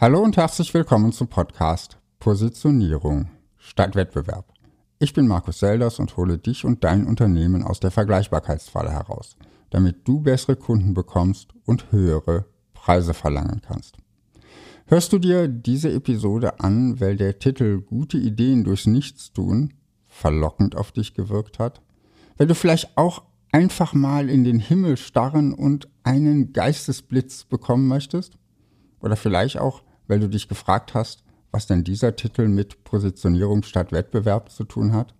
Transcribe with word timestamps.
Hallo 0.00 0.22
und 0.22 0.38
herzlich 0.38 0.72
willkommen 0.72 1.12
zum 1.12 1.28
Podcast 1.28 1.98
Positionierung 2.20 3.28
statt 3.58 3.94
Wettbewerb. 3.96 4.50
Ich 4.98 5.12
bin 5.12 5.28
Markus 5.28 5.58
Selders 5.58 5.98
und 5.98 6.16
hole 6.16 6.38
dich 6.38 6.64
und 6.64 6.84
dein 6.84 7.04
Unternehmen 7.04 7.62
aus 7.62 7.80
der 7.80 7.90
Vergleichbarkeitsfalle 7.90 8.92
heraus, 8.92 9.36
damit 9.68 10.08
du 10.08 10.20
bessere 10.20 10.56
Kunden 10.56 10.94
bekommst 10.94 11.50
und 11.66 11.92
höhere 11.92 12.46
Preise 12.72 13.12
verlangen 13.12 13.60
kannst. 13.60 13.98
Hörst 14.86 15.12
du 15.12 15.18
dir 15.18 15.48
diese 15.48 15.92
Episode 15.92 16.60
an, 16.60 16.98
weil 16.98 17.18
der 17.18 17.38
Titel 17.38 17.82
Gute 17.82 18.16
Ideen 18.16 18.64
durchs 18.64 18.86
Nichtstun 18.86 19.74
verlockend 20.06 20.76
auf 20.76 20.92
dich 20.92 21.12
gewirkt 21.12 21.58
hat? 21.58 21.82
Weil 22.38 22.46
du 22.46 22.54
vielleicht 22.54 22.96
auch 22.96 23.24
einfach 23.52 23.92
mal 23.92 24.30
in 24.30 24.44
den 24.44 24.60
Himmel 24.60 24.96
starren 24.96 25.52
und 25.52 25.90
einen 26.04 26.54
Geistesblitz 26.54 27.44
bekommen 27.44 27.86
möchtest? 27.86 28.38
Oder 29.02 29.16
vielleicht 29.16 29.58
auch, 29.58 29.82
weil 30.10 30.20
du 30.20 30.28
dich 30.28 30.48
gefragt 30.48 30.92
hast, 30.92 31.22
was 31.52 31.66
denn 31.66 31.84
dieser 31.84 32.16
Titel 32.16 32.48
mit 32.48 32.84
Positionierung 32.84 33.62
statt 33.62 33.92
Wettbewerb 33.92 34.50
zu 34.50 34.64
tun 34.64 34.92
hat? 34.92 35.14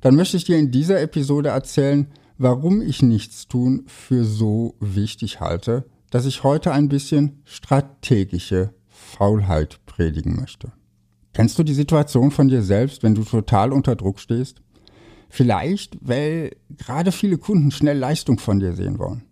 Dann 0.00 0.16
möchte 0.16 0.36
ich 0.36 0.44
dir 0.44 0.58
in 0.58 0.70
dieser 0.70 1.00
Episode 1.00 1.50
erzählen, 1.50 2.08
warum 2.36 2.82
ich 2.82 3.02
Nichtstun 3.02 3.84
für 3.86 4.24
so 4.24 4.74
wichtig 4.80 5.40
halte, 5.40 5.84
dass 6.10 6.26
ich 6.26 6.42
heute 6.42 6.72
ein 6.72 6.88
bisschen 6.88 7.40
strategische 7.44 8.74
Faulheit 8.88 9.78
predigen 9.86 10.36
möchte. 10.36 10.72
Kennst 11.32 11.58
du 11.58 11.62
die 11.62 11.74
Situation 11.74 12.32
von 12.32 12.48
dir 12.48 12.62
selbst, 12.62 13.02
wenn 13.02 13.14
du 13.14 13.22
total 13.22 13.72
unter 13.72 13.94
Druck 13.94 14.18
stehst? 14.18 14.60
Vielleicht, 15.28 15.96
weil 16.00 16.56
gerade 16.76 17.12
viele 17.12 17.38
Kunden 17.38 17.70
schnell 17.70 17.98
Leistung 17.98 18.40
von 18.40 18.58
dir 18.58 18.72
sehen 18.72 18.98
wollen. 18.98 19.22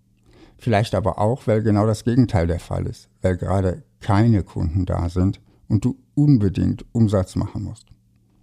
Vielleicht 0.59 0.95
aber 0.95 1.19
auch, 1.19 1.47
weil 1.47 1.63
genau 1.63 1.87
das 1.87 2.05
Gegenteil 2.05 2.47
der 2.47 2.61
Fall 2.61 2.87
ist, 2.87 3.09
weil 3.23 3.37
gerade 3.37 3.85
keine 4.01 4.43
Kunden 4.43 4.85
da 4.87 5.09
sind 5.09 5.41
und 5.69 5.85
du 5.85 5.97
unbedingt 6.15 6.85
Umsatz 6.93 7.37
machen 7.37 7.63
musst. 7.63 7.87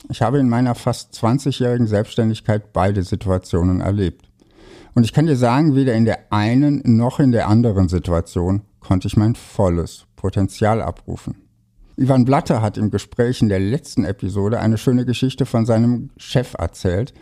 Ich 0.09 0.21
habe 0.21 0.39
in 0.39 0.47
meiner 0.47 0.75
fast 0.75 1.13
20-jährigen 1.13 1.87
Selbstständigkeit 1.87 2.73
beide 2.73 3.03
Situationen 3.03 3.81
erlebt. 3.81 4.29
Und 4.93 5.03
ich 5.03 5.13
kann 5.13 5.25
dir 5.25 5.35
sagen, 5.35 5.75
weder 5.75 5.93
in 5.93 6.05
der 6.05 6.31
einen 6.31 6.81
noch 6.85 7.19
in 7.19 7.31
der 7.31 7.47
anderen 7.47 7.89
Situation 7.89 8.61
konnte 8.79 9.07
ich 9.07 9.17
mein 9.17 9.35
volles 9.35 10.05
Potenzial 10.15 10.81
abrufen. 10.81 11.35
Ivan 11.97 12.25
Blatter 12.25 12.61
hat 12.61 12.77
im 12.77 12.91
Gespräch 12.91 13.41
in 13.41 13.49
der 13.49 13.59
letzten 13.59 14.05
Episode 14.05 14.59
eine 14.59 14.77
schöne 14.77 15.05
Geschichte 15.05 15.45
von 15.45 15.65
seinem 15.65 16.11
Chef 16.17 16.55
erzählt, 16.57 17.13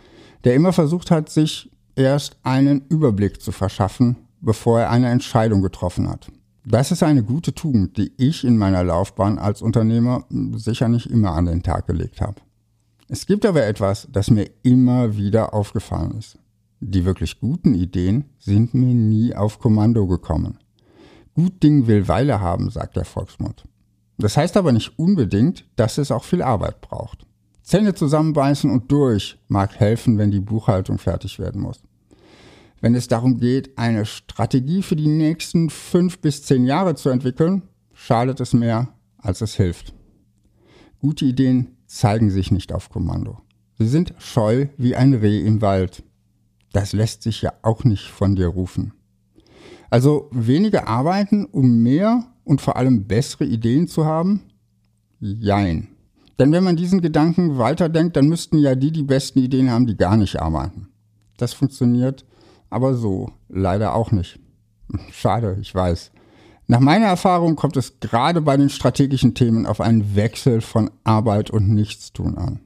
der 0.44 0.54
immer 0.54 0.72
versucht 0.72 1.10
hat, 1.10 1.30
sich 1.30 1.70
erst 1.96 2.38
einen 2.42 2.82
Überblick 2.88 3.40
zu 3.40 3.50
verschaffen, 3.50 4.16
bevor 4.44 4.80
er 4.80 4.90
eine 4.90 5.08
Entscheidung 5.08 5.62
getroffen 5.62 6.08
hat. 6.08 6.30
Das 6.66 6.90
ist 6.90 7.02
eine 7.02 7.22
gute 7.22 7.54
Tugend, 7.54 7.96
die 7.98 8.12
ich 8.16 8.44
in 8.44 8.56
meiner 8.56 8.84
Laufbahn 8.84 9.38
als 9.38 9.60
Unternehmer 9.60 10.24
sicher 10.52 10.88
nicht 10.88 11.06
immer 11.06 11.32
an 11.32 11.46
den 11.46 11.62
Tag 11.62 11.86
gelegt 11.86 12.20
habe. 12.20 12.36
Es 13.08 13.26
gibt 13.26 13.44
aber 13.44 13.66
etwas, 13.66 14.08
das 14.10 14.30
mir 14.30 14.48
immer 14.62 15.16
wieder 15.16 15.52
aufgefallen 15.52 16.16
ist. 16.18 16.38
Die 16.80 17.04
wirklich 17.04 17.38
guten 17.38 17.74
Ideen 17.74 18.24
sind 18.38 18.72
mir 18.72 18.94
nie 18.94 19.34
auf 19.34 19.58
Kommando 19.58 20.06
gekommen. 20.06 20.58
Gut 21.34 21.62
Ding 21.62 21.86
will 21.86 22.08
Weile 22.08 22.40
haben, 22.40 22.70
sagt 22.70 22.96
der 22.96 23.04
Volksmund. 23.04 23.64
Das 24.16 24.36
heißt 24.36 24.56
aber 24.56 24.72
nicht 24.72 24.98
unbedingt, 24.98 25.66
dass 25.76 25.98
es 25.98 26.10
auch 26.10 26.24
viel 26.24 26.40
Arbeit 26.40 26.80
braucht. 26.80 27.26
Zähne 27.62 27.94
zusammenbeißen 27.94 28.70
und 28.70 28.90
durch 28.90 29.38
mag 29.48 29.78
helfen, 29.78 30.16
wenn 30.16 30.30
die 30.30 30.40
Buchhaltung 30.40 30.98
fertig 30.98 31.38
werden 31.38 31.60
muss 31.60 31.82
wenn 32.84 32.94
es 32.94 33.08
darum 33.08 33.38
geht, 33.38 33.78
eine 33.78 34.04
Strategie 34.04 34.82
für 34.82 34.94
die 34.94 35.08
nächsten 35.08 35.70
fünf 35.70 36.18
bis 36.18 36.42
zehn 36.42 36.66
Jahre 36.66 36.94
zu 36.94 37.08
entwickeln, 37.08 37.62
schadet 37.94 38.40
es 38.40 38.52
mehr, 38.52 38.88
als 39.16 39.40
es 39.40 39.54
hilft. 39.54 39.94
Gute 40.98 41.24
Ideen 41.24 41.78
zeigen 41.86 42.28
sich 42.28 42.50
nicht 42.50 42.74
auf 42.74 42.90
Kommando. 42.90 43.38
Sie 43.78 43.88
sind 43.88 44.12
scheu 44.18 44.66
wie 44.76 44.94
ein 44.94 45.14
Reh 45.14 45.40
im 45.40 45.62
Wald. 45.62 46.02
Das 46.74 46.92
lässt 46.92 47.22
sich 47.22 47.40
ja 47.40 47.54
auch 47.62 47.84
nicht 47.84 48.04
von 48.04 48.36
dir 48.36 48.48
rufen. 48.48 48.92
Also 49.88 50.28
weniger 50.30 50.86
arbeiten, 50.86 51.46
um 51.46 51.82
mehr 51.82 52.26
und 52.44 52.60
vor 52.60 52.76
allem 52.76 53.06
bessere 53.06 53.46
Ideen 53.46 53.88
zu 53.88 54.04
haben? 54.04 54.42
Jein. 55.20 55.88
Denn 56.38 56.52
wenn 56.52 56.64
man 56.64 56.76
diesen 56.76 57.00
Gedanken 57.00 57.56
weiterdenkt, 57.56 58.14
dann 58.14 58.28
müssten 58.28 58.58
ja 58.58 58.74
die 58.74 58.92
die 58.92 59.04
besten 59.04 59.38
Ideen 59.38 59.70
haben, 59.70 59.86
die 59.86 59.96
gar 59.96 60.18
nicht 60.18 60.38
arbeiten. 60.38 60.88
Das 61.38 61.54
funktioniert 61.54 62.26
aber 62.74 62.94
so 62.94 63.30
leider 63.48 63.94
auch 63.94 64.10
nicht. 64.10 64.38
Schade, 65.12 65.56
ich 65.60 65.74
weiß. 65.74 66.10
Nach 66.66 66.80
meiner 66.80 67.06
Erfahrung 67.06 67.56
kommt 67.56 67.76
es 67.76 68.00
gerade 68.00 68.40
bei 68.40 68.56
den 68.56 68.70
strategischen 68.70 69.34
Themen 69.34 69.66
auf 69.66 69.80
einen 69.80 70.16
Wechsel 70.16 70.60
von 70.60 70.90
Arbeit 71.04 71.50
und 71.50 71.68
Nichtstun 71.68 72.36
an. 72.36 72.60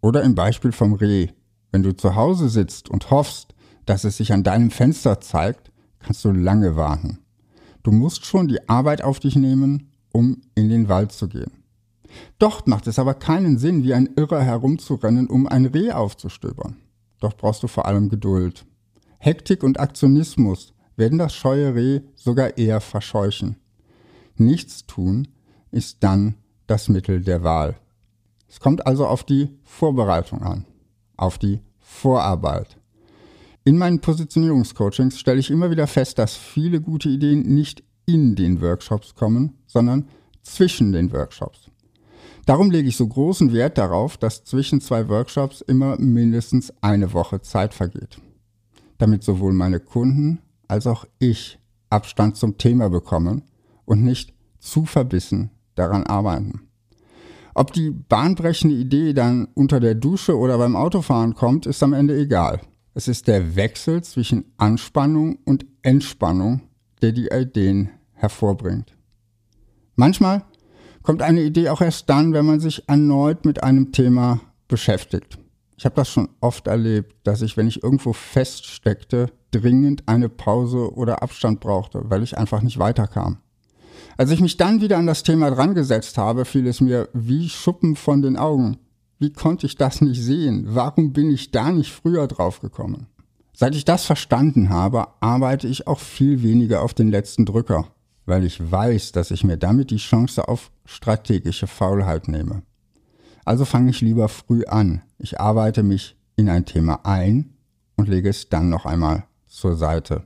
Oder 0.00 0.22
im 0.22 0.34
Beispiel 0.34 0.72
vom 0.72 0.94
Reh. 0.94 1.28
Wenn 1.72 1.82
du 1.82 1.96
zu 1.96 2.16
Hause 2.16 2.48
sitzt 2.48 2.88
und 2.88 3.10
hoffst, 3.10 3.54
dass 3.86 4.04
es 4.04 4.16
sich 4.16 4.32
an 4.32 4.42
deinem 4.42 4.70
Fenster 4.70 5.20
zeigt, 5.20 5.70
kannst 6.00 6.24
du 6.24 6.32
lange 6.32 6.76
warten. 6.76 7.20
Du 7.82 7.92
musst 7.92 8.26
schon 8.26 8.48
die 8.48 8.68
Arbeit 8.68 9.02
auf 9.02 9.20
dich 9.20 9.36
nehmen, 9.36 9.92
um 10.12 10.42
in 10.54 10.68
den 10.68 10.88
Wald 10.88 11.12
zu 11.12 11.28
gehen. 11.28 11.52
Dort 12.38 12.66
macht 12.66 12.88
es 12.88 12.98
aber 12.98 13.14
keinen 13.14 13.58
Sinn, 13.58 13.84
wie 13.84 13.94
ein 13.94 14.10
Irrer 14.16 14.42
herumzurennen, 14.42 15.28
um 15.28 15.46
ein 15.46 15.66
Reh 15.66 15.92
aufzustöbern. 15.92 16.76
Doch 17.20 17.36
brauchst 17.36 17.62
du 17.62 17.68
vor 17.68 17.86
allem 17.86 18.08
Geduld. 18.08 18.66
Hektik 19.22 19.62
und 19.62 19.78
Aktionismus 19.78 20.72
werden 20.96 21.18
das 21.18 21.34
scheue 21.34 21.74
Reh 21.74 22.00
sogar 22.14 22.56
eher 22.56 22.80
verscheuchen. 22.80 23.56
Nichts 24.36 24.86
tun 24.86 25.28
ist 25.70 25.98
dann 26.00 26.36
das 26.66 26.88
Mittel 26.88 27.20
der 27.20 27.44
Wahl. 27.44 27.76
Es 28.48 28.60
kommt 28.60 28.86
also 28.86 29.06
auf 29.06 29.22
die 29.22 29.50
Vorbereitung 29.62 30.40
an, 30.42 30.64
auf 31.18 31.36
die 31.36 31.60
Vorarbeit. 31.80 32.78
In 33.62 33.76
meinen 33.76 34.00
Positionierungscoachings 34.00 35.20
stelle 35.20 35.38
ich 35.38 35.50
immer 35.50 35.70
wieder 35.70 35.86
fest, 35.86 36.18
dass 36.18 36.34
viele 36.34 36.80
gute 36.80 37.10
Ideen 37.10 37.42
nicht 37.42 37.84
in 38.06 38.36
den 38.36 38.62
Workshops 38.62 39.14
kommen, 39.14 39.58
sondern 39.66 40.08
zwischen 40.40 40.92
den 40.92 41.12
Workshops. 41.12 41.70
Darum 42.46 42.70
lege 42.70 42.88
ich 42.88 42.96
so 42.96 43.06
großen 43.06 43.52
Wert 43.52 43.76
darauf, 43.76 44.16
dass 44.16 44.44
zwischen 44.44 44.80
zwei 44.80 45.10
Workshops 45.10 45.60
immer 45.60 45.98
mindestens 45.98 46.72
eine 46.80 47.12
Woche 47.12 47.42
Zeit 47.42 47.74
vergeht 47.74 48.18
damit 49.00 49.24
sowohl 49.24 49.52
meine 49.52 49.80
Kunden 49.80 50.40
als 50.68 50.86
auch 50.86 51.04
ich 51.18 51.58
Abstand 51.88 52.36
zum 52.36 52.58
Thema 52.58 52.88
bekommen 52.88 53.42
und 53.84 54.04
nicht 54.04 54.32
zu 54.60 54.84
verbissen 54.84 55.50
daran 55.74 56.04
arbeiten. 56.04 56.68
Ob 57.54 57.72
die 57.72 57.90
bahnbrechende 57.90 58.76
Idee 58.76 59.12
dann 59.12 59.48
unter 59.54 59.80
der 59.80 59.96
Dusche 59.96 60.38
oder 60.38 60.56
beim 60.58 60.76
Autofahren 60.76 61.34
kommt, 61.34 61.66
ist 61.66 61.82
am 61.82 61.92
Ende 61.92 62.16
egal. 62.16 62.60
Es 62.94 63.08
ist 63.08 63.26
der 63.26 63.56
Wechsel 63.56 64.02
zwischen 64.04 64.44
Anspannung 64.56 65.38
und 65.44 65.66
Entspannung, 65.82 66.62
der 67.02 67.12
die 67.12 67.28
Ideen 67.32 67.90
hervorbringt. 68.12 68.96
Manchmal 69.96 70.44
kommt 71.02 71.22
eine 71.22 71.42
Idee 71.42 71.70
auch 71.70 71.80
erst 71.80 72.08
dann, 72.08 72.32
wenn 72.32 72.46
man 72.46 72.60
sich 72.60 72.88
erneut 72.88 73.44
mit 73.44 73.62
einem 73.64 73.92
Thema 73.92 74.40
beschäftigt. 74.68 75.38
Ich 75.80 75.86
habe 75.86 75.94
das 75.94 76.10
schon 76.10 76.28
oft 76.42 76.66
erlebt, 76.66 77.16
dass 77.26 77.40
ich, 77.40 77.56
wenn 77.56 77.66
ich 77.66 77.82
irgendwo 77.82 78.12
feststeckte, 78.12 79.32
dringend 79.50 80.02
eine 80.10 80.28
Pause 80.28 80.92
oder 80.94 81.22
Abstand 81.22 81.60
brauchte, 81.60 82.02
weil 82.04 82.22
ich 82.22 82.36
einfach 82.36 82.60
nicht 82.60 82.78
weiterkam. 82.78 83.38
Als 84.18 84.30
ich 84.30 84.42
mich 84.42 84.58
dann 84.58 84.82
wieder 84.82 84.98
an 84.98 85.06
das 85.06 85.22
Thema 85.22 85.50
drangesetzt 85.50 86.18
habe, 86.18 86.44
fiel 86.44 86.66
es 86.66 86.82
mir 86.82 87.08
wie 87.14 87.48
Schuppen 87.48 87.96
von 87.96 88.20
den 88.20 88.36
Augen. 88.36 88.76
Wie 89.18 89.32
konnte 89.32 89.64
ich 89.64 89.74
das 89.74 90.02
nicht 90.02 90.22
sehen? 90.22 90.66
Warum 90.68 91.14
bin 91.14 91.30
ich 91.30 91.50
da 91.50 91.72
nicht 91.72 91.92
früher 91.92 92.26
drauf 92.26 92.60
gekommen? 92.60 93.06
Seit 93.54 93.74
ich 93.74 93.86
das 93.86 94.04
verstanden 94.04 94.68
habe, 94.68 95.06
arbeite 95.20 95.66
ich 95.66 95.86
auch 95.86 96.00
viel 96.00 96.42
weniger 96.42 96.82
auf 96.82 96.92
den 96.92 97.10
letzten 97.10 97.46
Drücker, 97.46 97.86
weil 98.26 98.44
ich 98.44 98.70
weiß, 98.70 99.12
dass 99.12 99.30
ich 99.30 99.44
mir 99.44 99.56
damit 99.56 99.90
die 99.90 99.96
Chance 99.96 100.46
auf 100.46 100.70
strategische 100.84 101.66
Faulheit 101.66 102.28
nehme. 102.28 102.64
Also 103.44 103.64
fange 103.64 103.90
ich 103.90 104.00
lieber 104.00 104.28
früh 104.28 104.64
an. 104.64 105.02
Ich 105.18 105.40
arbeite 105.40 105.82
mich 105.82 106.16
in 106.36 106.48
ein 106.48 106.64
Thema 106.64 107.00
ein 107.04 107.54
und 107.96 108.08
lege 108.08 108.28
es 108.28 108.48
dann 108.48 108.68
noch 108.68 108.86
einmal 108.86 109.24
zur 109.46 109.76
Seite. 109.76 110.24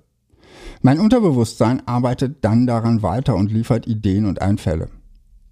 Mein 0.82 1.00
Unterbewusstsein 1.00 1.86
arbeitet 1.86 2.44
dann 2.44 2.66
daran 2.66 3.02
weiter 3.02 3.34
und 3.34 3.50
liefert 3.50 3.86
Ideen 3.86 4.26
und 4.26 4.40
Einfälle. 4.40 4.88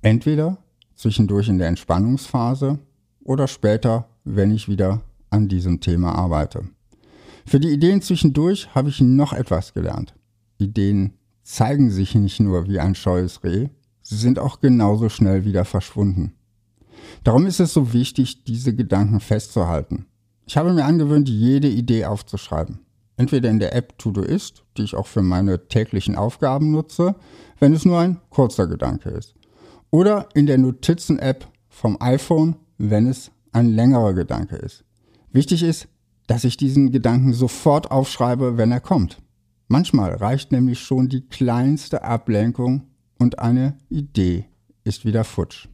Entweder 0.02 0.58
zwischendurch 0.94 1.48
in 1.48 1.58
der 1.58 1.68
Entspannungsphase 1.68 2.78
oder 3.24 3.48
später, 3.48 4.08
wenn 4.24 4.50
ich 4.50 4.68
wieder 4.68 5.00
an 5.30 5.48
diesem 5.48 5.80
Thema 5.80 6.14
arbeite. 6.14 6.68
Für 7.46 7.58
die 7.58 7.70
Ideen 7.70 8.02
zwischendurch 8.02 8.74
habe 8.74 8.88
ich 8.88 9.00
noch 9.00 9.32
etwas 9.32 9.74
gelernt. 9.74 10.14
Ideen 10.58 11.14
zeigen 11.42 11.90
sich 11.90 12.14
nicht 12.14 12.38
nur 12.38 12.68
wie 12.68 12.78
ein 12.78 12.94
scheues 12.94 13.42
Reh, 13.42 13.68
sie 14.02 14.16
sind 14.16 14.38
auch 14.38 14.60
genauso 14.60 15.08
schnell 15.08 15.44
wieder 15.44 15.64
verschwunden. 15.64 16.34
Darum 17.24 17.46
ist 17.46 17.60
es 17.60 17.72
so 17.72 17.92
wichtig, 17.92 18.44
diese 18.44 18.74
Gedanken 18.74 19.20
festzuhalten. 19.20 20.06
Ich 20.46 20.56
habe 20.56 20.72
mir 20.72 20.84
angewöhnt, 20.84 21.28
jede 21.28 21.68
Idee 21.68 22.04
aufzuschreiben. 22.06 22.80
Entweder 23.16 23.50
in 23.50 23.58
der 23.60 23.74
App 23.74 23.98
Todoist, 23.98 24.64
die 24.76 24.82
ich 24.82 24.94
auch 24.94 25.06
für 25.06 25.22
meine 25.22 25.68
täglichen 25.68 26.16
Aufgaben 26.16 26.72
nutze, 26.72 27.14
wenn 27.60 27.72
es 27.72 27.84
nur 27.84 27.98
ein 27.98 28.18
kurzer 28.30 28.66
Gedanke 28.66 29.10
ist. 29.10 29.34
oder 29.92 30.28
in 30.34 30.46
der 30.46 30.58
Notizen-App 30.58 31.46
vom 31.68 31.96
iPhone, 32.00 32.56
wenn 32.78 33.06
es 33.06 33.30
ein 33.52 33.68
längerer 33.68 34.14
Gedanke 34.14 34.56
ist. 34.56 34.84
Wichtig 35.30 35.62
ist, 35.62 35.86
dass 36.26 36.44
ich 36.44 36.56
diesen 36.56 36.90
Gedanken 36.90 37.32
sofort 37.34 37.90
aufschreibe, 37.90 38.56
wenn 38.56 38.72
er 38.72 38.80
kommt. 38.80 39.18
Manchmal 39.68 40.14
reicht 40.14 40.50
nämlich 40.50 40.80
schon 40.80 41.08
die 41.08 41.20
kleinste 41.20 42.02
Ablenkung 42.02 42.84
und 43.18 43.38
eine 43.38 43.76
Idee 43.88 44.46
ist 44.84 45.04
wieder 45.04 45.24
futsch. 45.24 45.68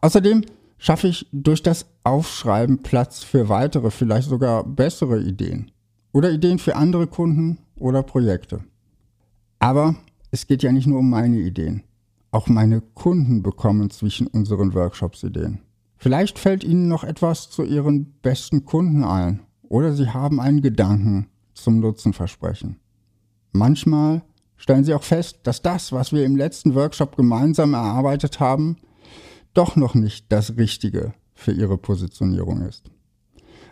Außerdem 0.00 0.42
schaffe 0.78 1.08
ich 1.08 1.26
durch 1.32 1.62
das 1.62 1.86
Aufschreiben 2.04 2.82
Platz 2.82 3.22
für 3.22 3.48
weitere, 3.48 3.90
vielleicht 3.90 4.28
sogar 4.28 4.64
bessere 4.64 5.20
Ideen 5.20 5.70
oder 6.12 6.30
Ideen 6.30 6.58
für 6.58 6.76
andere 6.76 7.06
Kunden 7.06 7.58
oder 7.76 8.02
Projekte. 8.02 8.60
Aber 9.58 9.96
es 10.30 10.46
geht 10.46 10.62
ja 10.62 10.72
nicht 10.72 10.86
nur 10.86 10.98
um 10.98 11.10
meine 11.10 11.38
Ideen. 11.38 11.82
Auch 12.30 12.48
meine 12.48 12.80
Kunden 12.80 13.42
bekommen 13.42 13.90
zwischen 13.90 14.26
unseren 14.26 14.74
Workshops 14.74 15.22
Ideen. 15.22 15.60
Vielleicht 15.96 16.38
fällt 16.38 16.64
Ihnen 16.64 16.88
noch 16.88 17.04
etwas 17.04 17.48
zu 17.48 17.62
Ihren 17.62 18.12
besten 18.20 18.64
Kunden 18.64 19.04
ein 19.04 19.40
oder 19.62 19.94
Sie 19.94 20.08
haben 20.08 20.40
einen 20.40 20.60
Gedanken 20.60 21.28
zum 21.54 21.80
Nutzenversprechen. 21.80 22.76
Manchmal 23.52 24.22
stellen 24.56 24.84
Sie 24.84 24.92
auch 24.92 25.02
fest, 25.02 25.40
dass 25.44 25.62
das, 25.62 25.92
was 25.92 26.12
wir 26.12 26.24
im 26.24 26.36
letzten 26.36 26.74
Workshop 26.74 27.16
gemeinsam 27.16 27.74
erarbeitet 27.74 28.40
haben, 28.40 28.76
doch 29.54 29.76
noch 29.76 29.94
nicht 29.94 30.30
das 30.30 30.56
Richtige 30.56 31.14
für 31.34 31.52
Ihre 31.52 31.78
Positionierung 31.78 32.62
ist. 32.62 32.90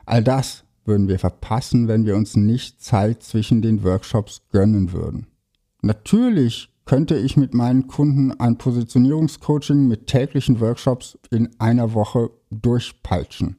All 0.07 0.23
das 0.23 0.65
würden 0.85 1.09
wir 1.09 1.19
verpassen, 1.19 1.89
wenn 1.89 2.07
wir 2.07 2.17
uns 2.17 2.37
nicht 2.37 2.83
Zeit 2.83 3.23
zwischen 3.23 3.63
den 3.63 3.85
Workshops 3.85 4.43
gönnen 4.51 4.93
würden. 4.93 5.27
Natürlich 5.83 6.71
könnte 6.85 7.17
ich 7.17 7.37
mit 7.37 7.55
meinen 7.55 7.87
Kunden 7.87 8.33
ein 8.33 8.59
Positionierungscoaching 8.59 9.87
mit 9.87 10.07
täglichen 10.09 10.61
Workshops 10.61 11.19
in 11.31 11.49
einer 11.59 11.95
Woche 11.95 12.31
durchpeitschen. 12.51 13.57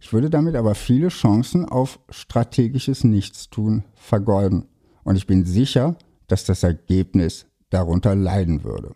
Ich 0.00 0.12
würde 0.12 0.30
damit 0.30 0.56
aber 0.56 0.74
viele 0.74 1.08
Chancen 1.08 1.64
auf 1.64 1.98
strategisches 2.10 3.04
Nichtstun 3.04 3.84
vergeuden. 3.94 4.66
Und 5.04 5.16
ich 5.16 5.26
bin 5.26 5.44
sicher, 5.44 5.96
dass 6.26 6.44
das 6.44 6.62
Ergebnis 6.62 7.46
darunter 7.70 8.14
leiden 8.14 8.64
würde. 8.64 8.94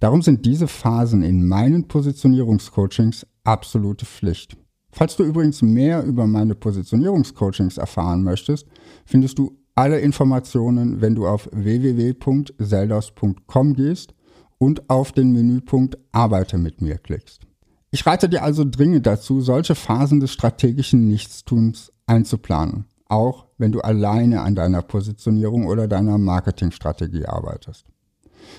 Darum 0.00 0.22
sind 0.22 0.44
diese 0.44 0.66
Phasen 0.68 1.22
in 1.22 1.48
meinen 1.48 1.88
Positionierungscoachings 1.88 3.26
absolute 3.44 4.04
Pflicht. 4.04 4.58
Falls 4.92 5.16
du 5.16 5.24
übrigens 5.24 5.62
mehr 5.62 6.04
über 6.04 6.26
meine 6.26 6.54
Positionierungscoachings 6.54 7.78
erfahren 7.78 8.22
möchtest, 8.22 8.66
findest 9.04 9.38
du 9.38 9.58
alle 9.74 10.00
Informationen, 10.00 11.00
wenn 11.00 11.14
du 11.14 11.26
auf 11.26 11.48
www.seldos.com 11.52 13.74
gehst 13.74 14.14
und 14.58 14.88
auf 14.88 15.12
den 15.12 15.32
Menüpunkt 15.32 15.98
Arbeite 16.12 16.56
mit 16.58 16.80
mir 16.80 16.98
klickst. 16.98 17.42
Ich 17.90 18.06
rate 18.06 18.28
dir 18.28 18.42
also 18.42 18.64
dringend 18.64 19.06
dazu, 19.06 19.40
solche 19.40 19.74
Phasen 19.74 20.20
des 20.20 20.32
strategischen 20.32 21.08
Nichtstuns 21.08 21.92
einzuplanen, 22.06 22.84
auch 23.08 23.46
wenn 23.58 23.72
du 23.72 23.80
alleine 23.80 24.42
an 24.42 24.54
deiner 24.54 24.82
Positionierung 24.82 25.66
oder 25.66 25.88
deiner 25.88 26.18
Marketingstrategie 26.18 27.26
arbeitest. 27.26 27.86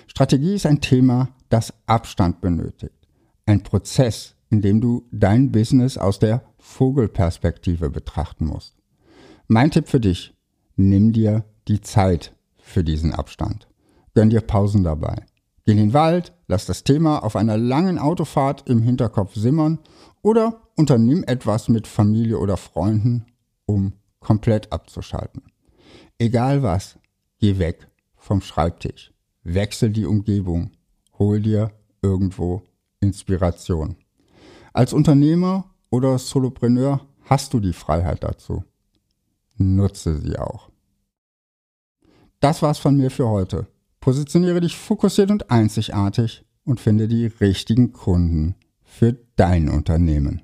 Strategie 0.08 0.56
ist 0.56 0.66
ein 0.66 0.82
Thema, 0.82 1.30
das 1.50 1.74
Abstand 1.86 2.42
benötigt. 2.42 3.08
Ein 3.46 3.64
Prozess, 3.64 4.36
in 4.50 4.62
dem 4.62 4.82
du 4.82 5.08
dein 5.12 5.52
Business 5.52 5.98
aus 5.98 6.20
der 6.20 6.44
Vogelperspektive 6.58 7.90
betrachten 7.90 8.46
musst. 8.46 8.76
Mein 9.48 9.72
Tipp 9.72 9.88
für 9.88 10.00
dich, 10.00 10.34
nimm 10.76 11.14
dir 11.14 11.46
die 11.68 11.82
Zeit 11.82 12.36
für 12.58 12.84
diesen 12.84 13.14
Abstand. 13.14 13.68
Gönn 14.14 14.30
dir 14.30 14.42
Pausen 14.42 14.84
dabei. 14.84 15.26
Geh 15.66 15.74
in 15.74 15.78
den 15.78 15.94
Wald, 15.94 16.34
lass 16.48 16.66
das 16.66 16.84
Thema 16.84 17.24
auf 17.24 17.36
einer 17.36 17.58
langen 17.58 18.00
Autofahrt 18.00 18.70
im 18.70 18.82
Hinterkopf 18.82 19.36
simmern 19.36 19.80
oder 20.22 20.62
unternimm 20.76 21.24
etwas 21.26 21.70
mit 21.70 21.88
Familie 21.88 22.40
oder 22.40 22.58
Freunden, 22.58 23.26
um 23.66 23.94
komplett 24.20 24.72
abzuschalten. 24.72 25.44
Egal 26.18 26.64
was, 26.64 26.98
geh 27.40 27.60
weg 27.60 27.88
vom 28.16 28.42
Schreibtisch. 28.42 29.14
Wechsel 29.48 29.92
die 29.92 30.06
Umgebung. 30.06 30.72
Hol 31.20 31.40
dir 31.40 31.72
irgendwo 32.02 32.64
Inspiration. 33.00 33.96
Als 34.74 34.92
Unternehmer 34.92 35.74
oder 35.90 36.20
Solopreneur 36.20 37.08
hast 37.24 37.54
du 37.54 37.62
die 37.62 37.72
Freiheit 37.72 38.24
dazu. 38.24 38.66
Nutze 39.56 40.20
sie 40.20 40.38
auch. 40.38 40.70
Das 42.42 42.62
war's 42.62 42.78
von 42.78 42.98
mir 42.98 43.10
für 43.10 43.30
heute. 43.30 43.68
Positioniere 44.02 44.60
dich 44.60 44.76
fokussiert 44.76 45.32
und 45.32 45.50
einzigartig 45.50 46.44
und 46.66 46.82
finde 46.82 47.08
die 47.08 47.28
richtigen 47.28 47.94
Kunden 47.94 48.56
für 48.84 49.18
dein 49.38 49.70
Unternehmen. 49.70 50.42